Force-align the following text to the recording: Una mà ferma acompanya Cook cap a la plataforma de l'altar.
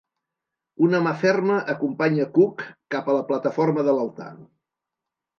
Una 0.85 0.99
mà 1.07 1.11
ferma 1.23 1.57
acompanya 1.73 2.25
Cook 2.37 2.63
cap 2.95 3.11
a 3.11 3.15
la 3.17 3.25
plataforma 3.27 3.85
de 3.89 3.95
l'altar. 3.99 4.31